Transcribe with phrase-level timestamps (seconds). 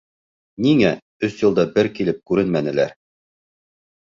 [0.65, 0.93] Ниңә
[1.27, 2.97] өс йылда бер килеп күренмәнеләр?